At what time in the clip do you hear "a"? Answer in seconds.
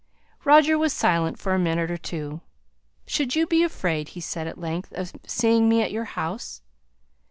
1.53-1.59